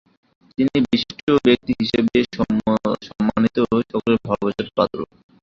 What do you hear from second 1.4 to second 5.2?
ব্যক্তি হিসেবে সম্মানিত ও সকলের ভালোবাসার পাত্র।